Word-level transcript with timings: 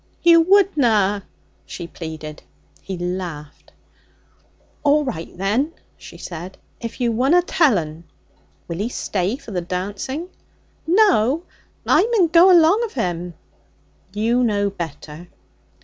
'You 0.23 0.41
wouldna!' 0.41 1.25
she 1.63 1.85
pleaded. 1.85 2.41
He 2.81 2.97
laughed. 2.97 3.71
'A'right, 4.83 5.37
then,' 5.37 5.73
she 5.95 6.17
said, 6.17 6.57
'if 6.79 6.99
you 6.99 7.11
wunna 7.11 7.43
tell 7.43 7.77
'un.' 7.77 8.05
'Will 8.67 8.79
he 8.79 8.89
stay 8.89 9.35
for 9.37 9.51
the 9.51 9.61
dancing?' 9.61 10.29
'No. 10.87 11.43
I 11.85 12.01
mun 12.13 12.29
go 12.29 12.51
along 12.51 12.83
of 12.83 12.93
him.' 12.93 13.35
'You 14.11 14.43
know 14.43 14.71
better.' 14.71 15.27